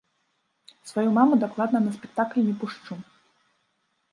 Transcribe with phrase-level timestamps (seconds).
[0.91, 2.93] Сваю маму дакладна на спектакль не пушчу!